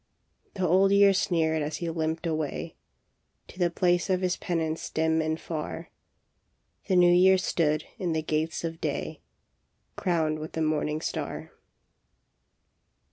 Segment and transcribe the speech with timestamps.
[0.55, 2.75] "The Old Year sneered as he limped away
[3.49, 5.91] To the place of his penance dim and far.
[6.87, 9.21] The New Year stood in the gates of day,
[9.97, 11.51] Crowned with the morning star.